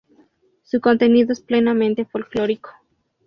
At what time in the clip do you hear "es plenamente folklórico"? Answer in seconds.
1.31-2.71